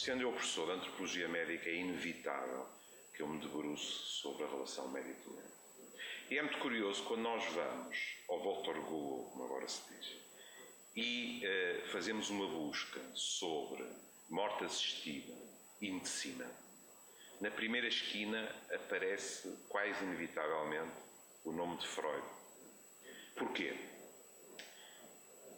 [0.00, 2.66] Sendo eu professor de antropologia médica, é inevitável
[3.14, 5.52] que eu me debruce sobre a relação médico-doente.
[6.30, 10.16] E é muito curioso quando nós vamos ao Voltor Google, como agora se diz,
[10.96, 13.84] e uh, fazemos uma busca sobre
[14.30, 15.34] morte assistida
[15.82, 16.50] e medicina.
[17.38, 20.96] Na primeira esquina aparece quase inevitavelmente
[21.44, 22.26] o nome de Freud.
[23.36, 23.76] Porquê?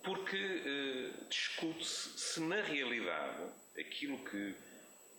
[0.02, 1.01] Porque uh,
[1.32, 3.42] discute-se se na realidade
[3.78, 4.54] aquilo que,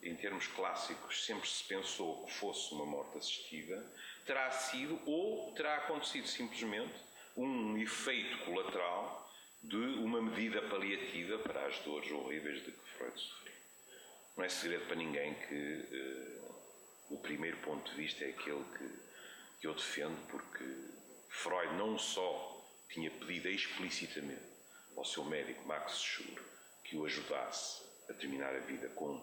[0.04, 3.84] em termos clássicos, sempre se pensou que fosse uma morte assistida,
[4.26, 6.94] terá sido ou terá acontecido simplesmente
[7.36, 9.28] um efeito colateral
[9.64, 13.54] de uma medida paliativa para as dores horríveis de que Freud sofreu.
[14.38, 19.60] Não é segredo para ninguém que uh, o primeiro ponto de vista é aquele que,
[19.62, 20.64] que eu defendo, porque
[21.30, 24.53] Freud não só tinha pedido explicitamente
[25.04, 26.42] ao seu médico Max Schur
[26.86, 29.22] que o ajudasse a terminar a vida com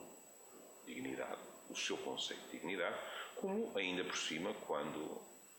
[0.84, 2.98] dignidade, o seu conceito de dignidade,
[3.36, 4.98] como ainda por cima, quando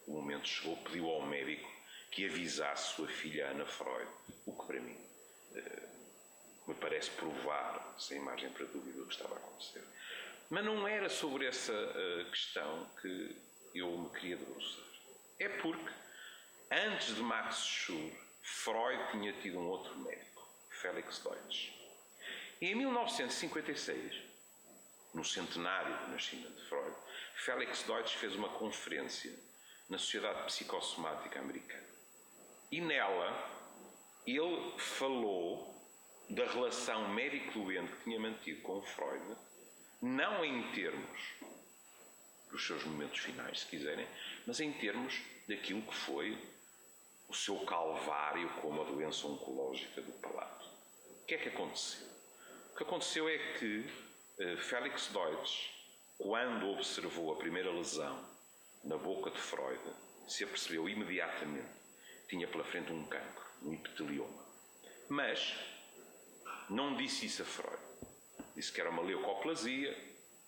[0.06, 1.68] o momento chegou, pediu ao médico
[2.12, 4.08] que avisasse sua filha Ana Freud,
[4.46, 4.98] o que para mim
[5.56, 5.90] eh,
[6.68, 9.84] me parece provar, sem margem para dúvida, o que estava a acontecer.
[10.52, 13.36] Mas não era sobre essa uh, questão que
[13.74, 14.86] eu me queria debruçar.
[15.40, 15.92] É porque,
[16.70, 18.12] antes de Max Schur,
[18.42, 21.72] Freud tinha tido um outro médico, Felix Deutsch.
[22.60, 24.16] E em 1956,
[25.14, 26.96] no centenário do nascimento de Freud,
[27.36, 29.34] Felix Deutsch fez uma conferência
[29.90, 31.88] na Sociedade Psicossomática Americana.
[32.72, 33.60] E nela
[34.26, 35.72] ele falou
[36.30, 39.36] da relação médico-doente que tinha mantido com Freud,
[40.02, 41.20] não em termos
[42.50, 44.08] dos seus momentos finais, se quiserem,
[44.46, 46.38] mas em termos daquilo que foi
[47.32, 50.68] o seu calvário como a doença oncológica do palato.
[51.22, 52.06] O que é que aconteceu?
[52.74, 53.90] O que aconteceu é que
[54.38, 55.70] uh, Felix Deutsch,
[56.18, 58.22] quando observou a primeira lesão
[58.84, 59.80] na boca de Freud,
[60.28, 61.72] se apercebeu imediatamente
[62.24, 64.46] que tinha pela frente um cancro, um epitelioma.
[65.08, 65.56] Mas
[66.70, 67.82] não disse isso a Freud.
[68.58, 69.98] Disse que era uma leucoplasia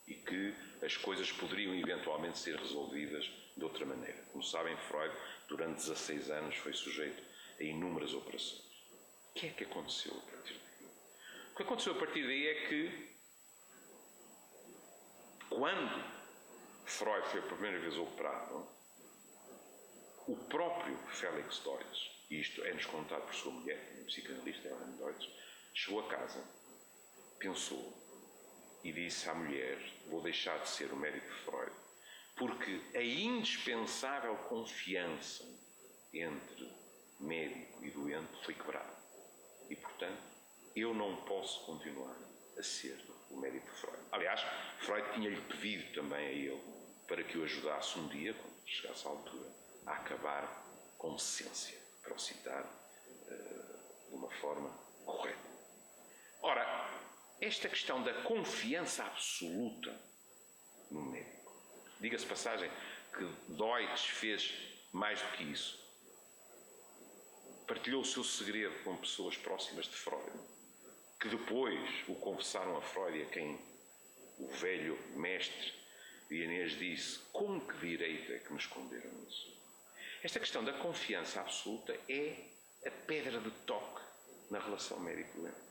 [0.06, 4.22] e que as coisas poderiam eventualmente ser resolvidas de outra maneira.
[4.32, 5.16] Como sabem, Freud,
[5.48, 7.24] durante 16 anos, foi sujeito
[7.60, 8.62] a inúmeras operações.
[9.30, 10.88] O que é que aconteceu a partir daí?
[11.52, 13.16] O que aconteceu a partir daí é que,
[15.50, 16.04] quando
[16.86, 18.68] Freud foi a primeira vez operado,
[20.28, 25.30] o próprio Félix Deutsch, e isto é-nos contado por sua mulher, a psicanalista Ellen Deutsch,
[25.74, 26.44] chegou a casa,
[27.40, 28.03] pensou
[28.84, 29.78] e disse à mulher:
[30.08, 31.72] Vou deixar de ser o médico Freud,
[32.36, 35.46] porque a indispensável confiança
[36.14, 36.72] entre
[37.20, 38.94] médico e doente foi quebrada.
[39.70, 40.22] E, portanto,
[40.76, 42.16] eu não posso continuar
[42.58, 43.00] a ser
[43.30, 44.04] o médico Freud.
[44.12, 44.42] Aliás,
[44.80, 46.62] Freud tinha-lhe pedido também a ele
[47.08, 49.50] para que o ajudasse um dia, quando chegasse à altura,
[49.86, 50.64] a acabar
[50.98, 54.70] com decência, para o citar uh, de uma forma
[55.06, 55.50] correta.
[56.42, 56.83] Ora,
[57.44, 59.94] esta questão da confiança absoluta
[60.90, 61.52] no médico.
[62.00, 62.70] Diga-se passagem
[63.18, 64.54] que Deutsch fez
[64.92, 65.82] mais do que isso.
[67.68, 70.32] Partilhou o seu segredo com pessoas próximas de Freud,
[71.20, 73.60] que depois o confessaram a Freud e a quem
[74.40, 75.84] o velho mestre
[76.30, 79.54] Inês disse: Com que direito é que me esconderam isso?
[80.24, 82.50] Esta questão da confiança absoluta é
[82.86, 84.02] a pedra de toque
[84.50, 85.63] na relação médico-doente.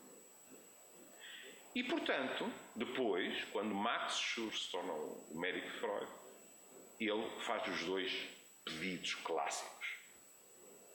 [1.75, 2.45] E, portanto,
[2.75, 6.11] depois, quando Max Schur se torna o médico de Freud,
[6.99, 8.11] ele faz os dois
[8.63, 9.87] pedidos clássicos.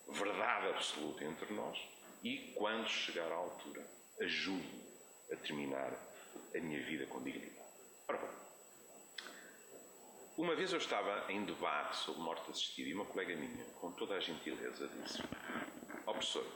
[0.08, 1.78] Verdade absoluta entre nós
[2.22, 3.86] e, quando chegar à altura,
[4.20, 4.84] ajude-me
[5.32, 5.92] a terminar
[6.54, 7.58] a minha vida com dignidade.
[8.08, 8.30] Ora bem,
[10.38, 14.14] uma vez eu estava em debate sobre morte assistida e uma colega minha, com toda
[14.14, 15.20] a gentileza, disse:
[16.06, 16.46] Ó oh, professor,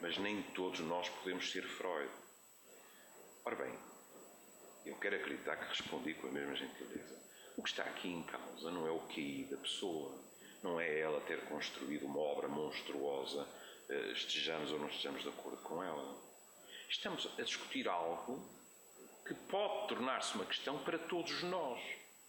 [0.00, 2.08] mas nem todos nós podemos ser Freud.
[3.46, 3.78] Ora bem,
[4.84, 7.16] eu quero acreditar que respondi com a mesma gentileza.
[7.56, 10.20] O que está aqui em causa não é o QI da pessoa,
[10.64, 13.46] não é ela ter construído uma obra monstruosa,
[13.88, 16.20] eh, estejamos ou não estejamos de acordo com ela.
[16.90, 18.44] Estamos a discutir algo
[19.24, 21.80] que pode tornar-se uma questão para todos nós,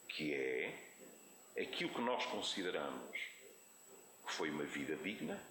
[0.09, 0.71] que é
[1.59, 3.17] aquilo que nós consideramos
[4.23, 5.41] que foi uma vida digna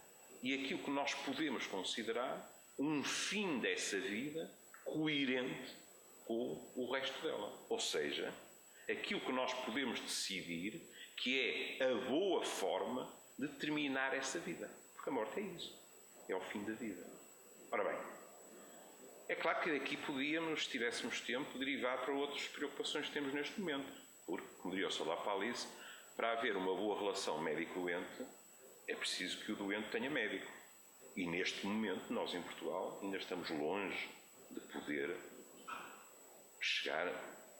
[0.44, 4.48] e aquilo que nós podemos considerar um fim dessa vida
[4.96, 5.76] coerente
[6.24, 7.52] com o resto dela.
[7.68, 8.32] Ou seja,
[8.90, 10.80] aquilo que nós podemos decidir
[11.18, 14.68] que é a boa forma de terminar essa vida.
[14.94, 15.78] Porque a morte é isso.
[16.28, 17.04] É o fim da vida.
[17.70, 17.98] Ora bem,
[19.28, 23.60] é claro que aqui podíamos, se tivéssemos tempo, derivar para outras preocupações que temos neste
[23.60, 23.92] momento.
[24.26, 25.66] Porque, como diria o Solar Palice,
[26.16, 28.26] para haver uma boa relação médico-doente,
[28.88, 30.50] é preciso que o doente tenha médico.
[31.14, 34.08] E neste momento, nós em Portugal ainda estamos longe
[34.80, 35.16] poder
[36.60, 37.10] chegar,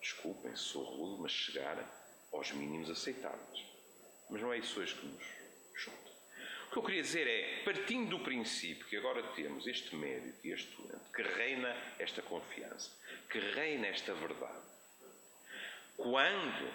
[0.01, 1.77] desculpem sou rude, mas chegar
[2.33, 3.65] aos mínimos aceitáveis.
[4.31, 5.25] Mas não é isso hoje que nos
[5.75, 6.11] junta.
[6.69, 10.53] O que eu queria dizer é, partindo do princípio que agora temos este médico e
[10.53, 12.91] este doente, que reina esta confiança,
[13.31, 14.67] que reina esta verdade,
[15.97, 16.71] quando,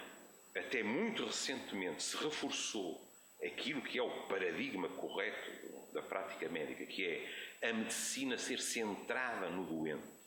[0.56, 3.00] até muito recentemente, se reforçou
[3.44, 5.50] aquilo que é o paradigma correto
[5.92, 10.21] da prática médica, que é a medicina ser centrada no doente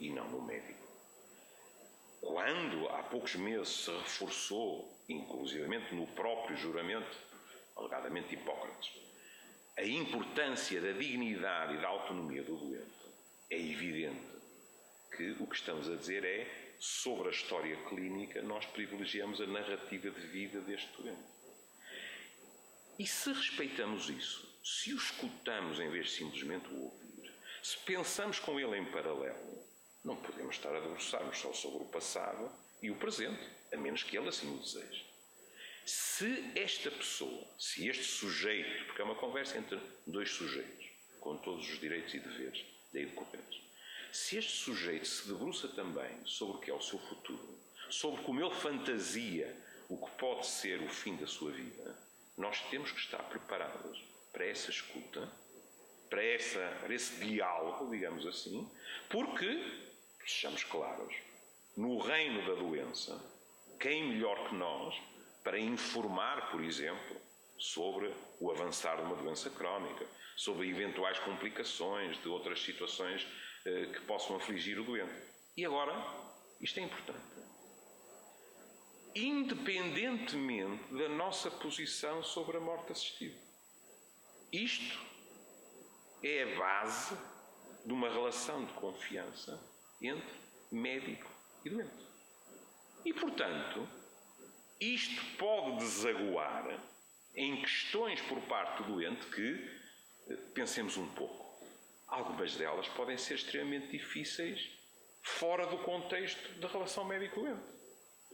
[0.00, 0.88] e não no médico.
[2.20, 7.16] Quando há poucos meses se reforçou, inclusivamente no próprio juramento,
[7.76, 8.92] alegadamente Hipócrates,
[9.76, 12.90] a importância da dignidade e da autonomia do doente,
[13.50, 14.26] é evidente
[15.16, 16.46] que o que estamos a dizer é
[16.78, 21.22] sobre a história clínica, nós privilegiamos a narrativa de vida deste doente.
[22.98, 27.32] E se respeitamos isso, se o escutamos em vez de simplesmente o ouvir,
[27.62, 29.64] se pensamos com ele em paralelo,
[30.04, 32.50] não podemos estar a debruçar-nos só sobre o passado
[32.82, 33.42] e o presente,
[33.72, 35.06] a menos que ele assim o deseje.
[35.84, 40.86] Se esta pessoa, se este sujeito, porque é uma conversa entre dois sujeitos,
[41.18, 43.60] com todos os direitos e deveres daí decorrentes,
[44.12, 47.58] se este sujeito se debruça também sobre o que é o seu futuro,
[47.88, 49.56] sobre como ele fantasia
[49.88, 51.96] o que pode ser o fim da sua vida,
[52.36, 54.02] nós temos que estar preparados
[54.32, 55.28] para essa escuta,
[56.08, 58.68] para, essa, para esse diálogo, digamos assim,
[59.08, 59.62] porque,
[60.30, 61.14] sejamos claros,
[61.76, 63.20] no reino da doença,
[63.78, 64.94] quem melhor que nós
[65.42, 67.16] para informar, por exemplo,
[67.58, 70.06] sobre o avançar de uma doença crónica,
[70.36, 73.26] sobre eventuais complicações de outras situações
[73.64, 75.12] eh, que possam afligir o doente.
[75.56, 75.94] E agora,
[76.60, 77.20] isto é importante.
[79.14, 83.38] Independentemente da nossa posição sobre a morte assistida.
[84.52, 84.98] Isto
[86.22, 87.16] é a base
[87.84, 89.58] de uma relação de confiança
[90.00, 91.30] entre médico
[91.64, 92.06] e doente.
[93.04, 93.88] E, portanto,
[94.80, 96.78] isto pode desaguar
[97.34, 99.80] em questões por parte do doente que,
[100.28, 101.64] eh, pensemos um pouco,
[102.08, 104.70] algumas delas podem ser extremamente difíceis
[105.22, 107.62] fora do contexto da relação médico-doente.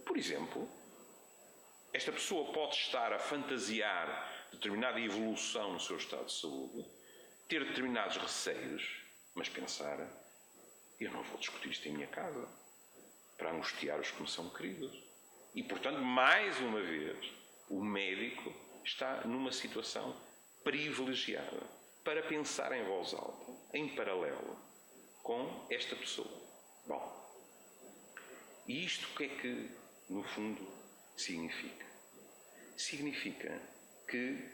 [0.04, 0.68] Por exemplo,
[1.92, 6.86] esta pessoa pode estar a fantasiar determinada evolução no seu estado de saúde,
[7.48, 9.02] ter determinados receios,
[9.34, 9.98] mas pensar:
[10.98, 12.48] eu não vou discutir isto em minha casa
[13.36, 15.02] para angustiar os que me são queridos.
[15.54, 17.18] E, portanto, mais uma vez,
[17.68, 18.52] o médico
[18.84, 20.16] está numa situação
[20.64, 21.62] privilegiada
[22.04, 24.56] para pensar em voz alta, em paralelo
[25.22, 26.42] com esta pessoa.
[26.86, 27.26] Bom,
[28.66, 29.70] e isto o que é que,
[30.08, 30.66] no fundo,
[31.16, 31.86] significa?
[32.76, 33.60] Significa
[34.08, 34.48] que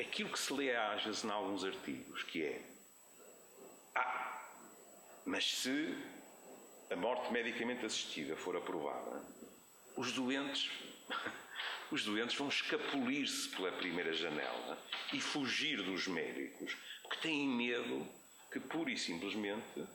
[0.00, 2.71] aquilo que se lê às vezes em alguns artigos, que é
[5.24, 5.96] mas se
[6.90, 9.22] a morte medicamente assistida for aprovada,
[9.96, 10.70] os doentes
[11.92, 14.78] os doentes vão escapulir-se pela primeira janela
[15.12, 18.06] e fugir dos médicos, porque têm medo
[18.50, 19.86] que pura e simplesmente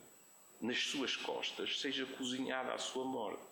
[0.60, 3.42] nas suas costas seja cozinhada a sua morte.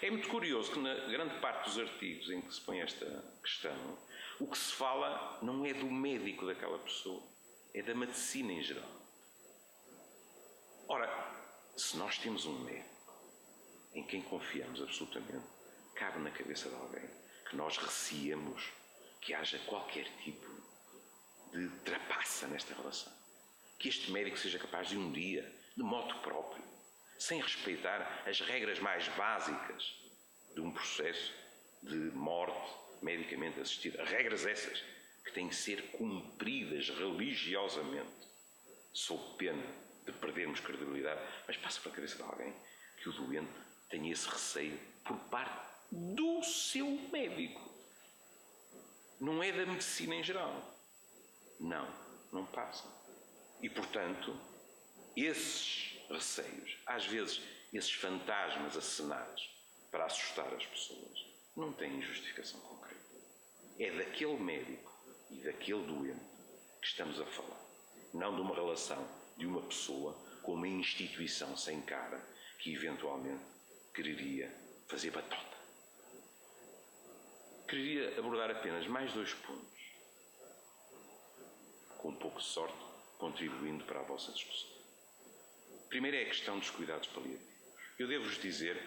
[0.00, 3.06] É muito curioso que na grande parte dos artigos em que se põe esta
[3.42, 3.98] questão,
[4.40, 7.22] o que se fala não é do médico daquela pessoa,
[7.74, 9.01] é da medicina em geral.
[10.94, 11.08] Ora,
[11.74, 13.14] se nós temos um médico
[13.94, 15.46] em quem confiamos absolutamente,
[15.94, 17.08] cabe na cabeça de alguém
[17.48, 18.62] que nós receamos
[19.18, 20.46] que haja qualquer tipo
[21.50, 23.10] de trapaça nesta relação.
[23.78, 26.62] Que este médico seja capaz de um dia, de modo próprio,
[27.18, 29.96] sem respeitar as regras mais básicas
[30.54, 31.32] de um processo
[31.82, 32.70] de morte
[33.00, 34.04] medicamente assistida.
[34.04, 34.84] Regras essas
[35.24, 38.28] que têm que ser cumpridas religiosamente,
[38.92, 42.54] sob pena de perdermos credibilidade, mas passa para a cabeça de alguém
[43.02, 43.52] que o doente
[43.88, 47.60] tenha esse receio por parte do seu médico.
[49.20, 50.54] Não é da medicina em geral.
[51.60, 51.88] Não,
[52.32, 52.84] não passa.
[53.60, 54.36] E, portanto,
[55.16, 57.40] esses receios, às vezes
[57.72, 59.50] esses fantasmas acenados
[59.90, 63.02] para assustar as pessoas, não têm justificação concreta.
[63.78, 64.92] É daquele médico
[65.30, 66.20] e daquele doente
[66.80, 67.60] que estamos a falar,
[68.12, 72.24] não de uma relação de uma pessoa com uma instituição sem cara
[72.60, 73.42] que eventualmente
[73.92, 74.48] quereria
[74.86, 75.56] fazer batota.
[77.66, 79.82] Queria abordar apenas mais dois pontos,
[81.98, 82.78] com um pouco de sorte,
[83.18, 84.70] contribuindo para a vossa discussão.
[85.88, 87.52] Primeiro é a questão dos cuidados paliativos.
[87.98, 88.80] Eu devo-vos dizer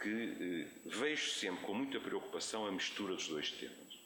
[0.00, 4.00] que eh, vejo sempre com muita preocupação a mistura dos dois temas.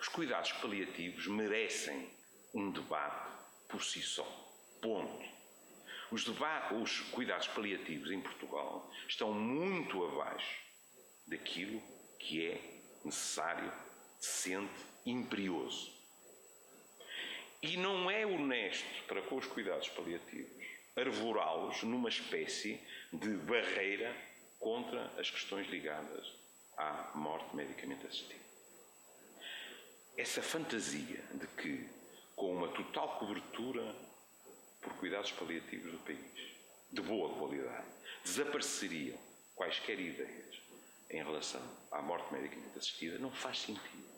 [0.00, 2.10] Os cuidados paliativos merecem
[2.52, 3.30] um debate
[3.68, 4.47] por si só.
[4.80, 5.28] Ponto.
[6.10, 10.62] Os, os cuidados paliativos em Portugal estão muito abaixo
[11.26, 11.82] daquilo
[12.18, 12.60] que é
[13.04, 13.72] necessário,
[14.18, 14.72] decente,
[15.04, 15.92] imperioso.
[17.62, 20.58] E não é honesto para com os cuidados paliativos
[20.96, 22.80] arvorá-los numa espécie
[23.12, 24.14] de barreira
[24.58, 26.34] contra as questões ligadas
[26.76, 28.48] à morte medicamente assistida.
[30.16, 31.88] Essa fantasia de que,
[32.34, 33.94] com uma total cobertura
[34.80, 36.52] por cuidados paliativos do país,
[36.90, 37.86] de boa qualidade,
[38.24, 39.18] desapareceriam
[39.54, 40.60] quaisquer ideias
[41.10, 44.08] em relação à morte medicamente assistida, não faz sentido.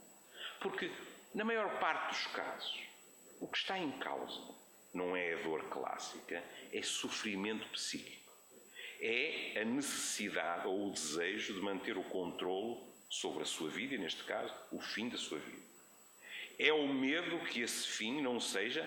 [0.60, 0.90] Porque,
[1.34, 2.80] na maior parte dos casos,
[3.40, 4.40] o que está em causa
[4.92, 8.20] não é a dor clássica, é sofrimento psíquico.
[9.00, 13.98] É a necessidade ou o desejo de manter o controle sobre a sua vida e,
[13.98, 15.62] neste caso, o fim da sua vida.
[16.58, 18.86] É o medo que esse fim não seja,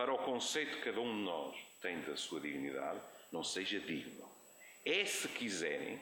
[0.00, 2.98] para o conceito que cada um de nós tem da sua dignidade,
[3.30, 4.26] não seja digno.
[4.82, 6.00] É, se quiserem,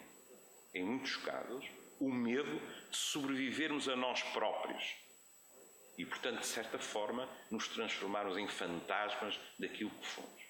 [0.72, 1.66] em muitos casos,
[1.98, 2.60] o medo
[2.92, 4.94] de sobrevivermos a nós próprios
[5.98, 10.42] e, portanto, de certa forma, nos transformarmos em fantasmas daquilo que fomos.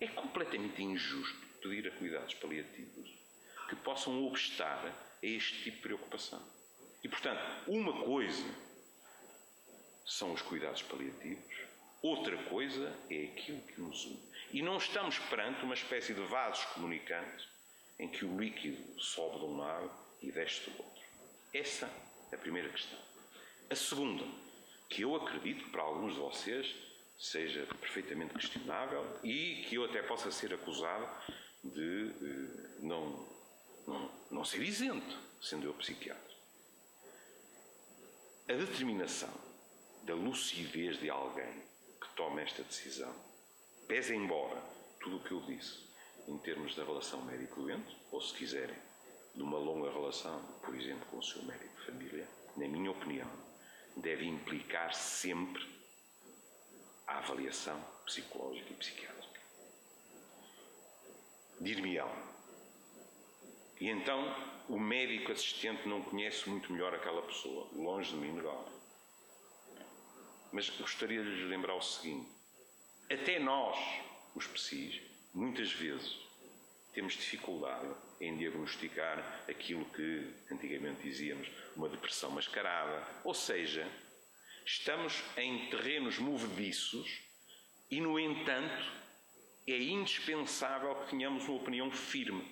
[0.00, 3.08] É completamente injusto pedir a cuidados paliativos
[3.68, 6.44] que possam obstar a este tipo de preocupação.
[7.04, 8.52] E, portanto, uma coisa
[10.04, 11.63] são os cuidados paliativos,
[12.04, 14.22] outra coisa é aquilo que nos une.
[14.52, 17.48] E não estamos perante uma espécie de vasos comunicantes
[17.98, 21.02] em que o líquido sobe de um lado e desce do outro.
[21.52, 21.90] Essa
[22.30, 22.98] é a primeira questão.
[23.70, 24.22] A segunda,
[24.90, 26.74] que eu acredito que para alguns de vocês
[27.18, 31.08] seja perfeitamente questionável e que eu até possa ser acusado
[31.62, 33.26] de eh, não,
[33.86, 36.34] não, não ser isento, sendo eu psiquiatra.
[38.50, 39.32] A determinação
[40.02, 41.64] da lucidez de alguém
[42.04, 43.14] que toma esta decisão,
[43.88, 44.60] pese embora
[45.00, 45.84] tudo o que eu disse
[46.28, 48.76] em termos da relação médico-doente, ou se quiserem,
[49.34, 53.30] de uma longa relação, por exemplo, com o seu médico de família, na minha opinião,
[53.96, 55.62] deve implicar sempre
[57.06, 59.40] a avaliação psicológica e psiquiátrica.
[61.60, 62.10] Dir-me-ão.
[63.80, 64.22] E então
[64.68, 68.73] o médico assistente não conhece muito melhor aquela pessoa, longe de mim negar.
[70.54, 72.28] Mas gostaria de lhes lembrar o seguinte:
[73.10, 73.76] até nós,
[74.36, 75.00] os psis,
[75.34, 76.16] muitas vezes
[76.92, 79.18] temos dificuldade em diagnosticar
[79.48, 83.04] aquilo que antigamente dizíamos uma depressão mascarada.
[83.24, 83.84] Ou seja,
[84.64, 87.20] estamos em terrenos movediços
[87.90, 88.92] e, no entanto,
[89.66, 92.46] é indispensável que tenhamos uma opinião firme.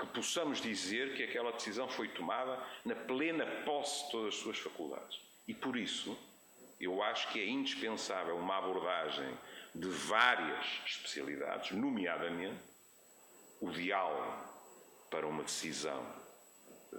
[0.00, 4.56] Que possamos dizer que aquela decisão foi tomada na plena posse de todas as suas
[4.56, 5.20] faculdades.
[5.46, 6.16] E por isso,
[6.82, 9.32] eu acho que é indispensável uma abordagem
[9.72, 12.60] de várias especialidades, nomeadamente
[13.60, 14.52] o diálogo
[15.08, 16.04] para uma decisão
[16.92, 16.96] eh,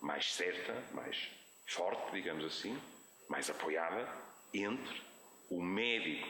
[0.00, 1.28] mais certa, mais
[1.66, 2.80] forte, digamos assim,
[3.28, 4.08] mais apoiada
[4.54, 5.02] entre
[5.50, 6.28] o médico,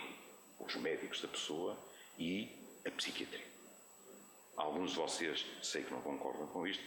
[0.59, 1.79] os médicos da pessoa
[2.19, 3.53] e a psiquiatria.
[4.57, 6.83] Alguns de vocês sei que não concordam com isto.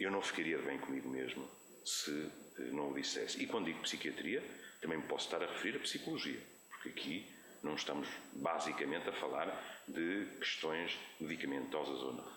[0.00, 1.48] Eu não ficaria bem comigo mesmo
[1.84, 2.10] se
[2.58, 3.40] eh, não o dissesse.
[3.40, 4.42] E quando digo psiquiatria,
[4.80, 6.40] também me posso estar a referir a psicologia,
[6.70, 9.48] porque aqui não estamos basicamente a falar
[9.88, 12.32] de questões medicamentosas ou não.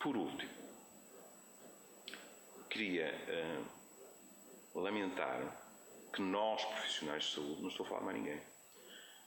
[0.00, 0.50] Por último,
[2.68, 3.14] queria
[4.74, 5.62] uh, lamentar
[6.12, 8.40] que nós, profissionais de saúde, não estou a falar mais ninguém,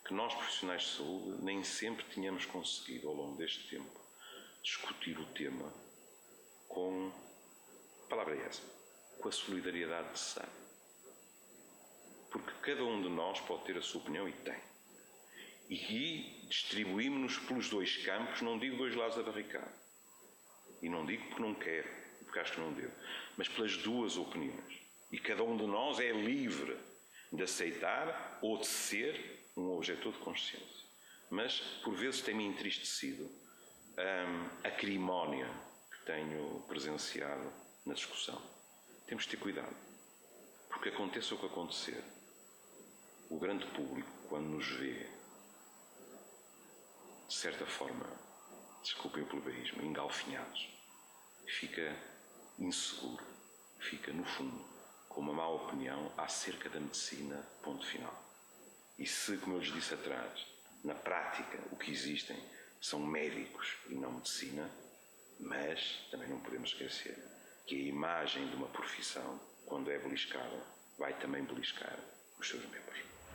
[0.05, 3.99] que nós, profissionais de saúde, nem sempre tínhamos conseguido, ao longo deste tempo,
[4.61, 5.73] discutir o tema
[6.67, 7.11] com,
[8.05, 8.61] a palavra é essa,
[9.19, 10.64] com a solidariedade necessária.
[12.65, 14.59] Cada um de nós pode ter a sua opinião e tem.
[15.69, 19.71] E distribuímos-nos pelos dois campos, não digo dois lados da barricada.
[20.81, 21.87] E não digo porque não quero,
[22.23, 22.91] porque acho que não devo,
[23.37, 24.81] mas pelas duas opiniões.
[25.11, 26.75] E cada um de nós é livre
[27.31, 30.85] de aceitar ou de ser um objetor de consciência.
[31.29, 35.47] Mas, por vezes, tem-me entristecido hum, a crimónia
[35.91, 37.53] que tenho presenciado
[37.85, 38.41] na discussão.
[39.05, 39.75] Temos de ter cuidado.
[40.67, 42.03] Porque aconteça o que acontecer,
[43.29, 45.09] o grande público, quando nos vê,
[47.27, 48.05] de certa forma,
[48.83, 50.69] desculpem o plebeísmo, engalfinhados,
[51.47, 51.95] fica
[52.59, 53.25] inseguro,
[53.79, 54.63] fica, no fundo,
[55.09, 58.23] com uma má opinião acerca da medicina, ponto final.
[58.97, 60.53] E se, como eu lhes disse atrás,
[60.83, 62.37] Na prática, o que existem
[62.79, 64.69] são médicos e não medicina,
[65.39, 67.17] mas também não podemos esquecer
[67.65, 70.63] que a imagem de uma profissão, quando é beliscada,
[70.95, 71.97] vai também beliscar
[72.39, 73.14] os seus membros.